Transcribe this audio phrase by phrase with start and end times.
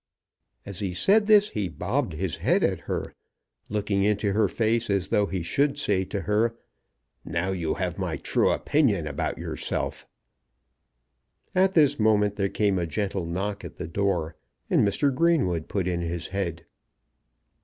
[0.65, 3.13] As he said this he bobbed his head at her,
[3.69, 6.55] looking into her face as though he should say to her,
[7.23, 10.07] "Now you have my true opinion about yourself."
[11.53, 14.35] At this moment there came a gentle knock at the door,
[14.71, 15.13] and Mr.
[15.13, 16.65] Greenwood put in his head.